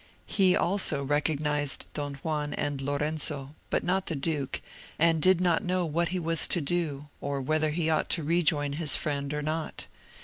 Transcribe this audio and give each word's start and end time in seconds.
He 0.25 0.55
also 0.55 1.03
recognised 1.03 1.85
Don 1.93 2.15
Juan 2.15 2.55
and 2.55 2.81
Lorenzo, 2.81 3.53
but 3.69 3.83
not 3.83 4.07
the 4.07 4.15
duke, 4.15 4.63
and 4.97 5.21
did 5.21 5.39
not 5.39 5.63
know 5.63 5.85
what 5.85 6.07
he 6.07 6.17
was 6.17 6.47
to 6.47 6.59
do, 6.59 7.09
or 7.19 7.39
whether 7.39 7.69
he 7.69 7.87
ought 7.87 8.09
to 8.17 8.23
rejoin 8.23 8.73
his 8.73 8.97
friend 8.97 9.31
or 9.31 9.43
not. 9.43 9.85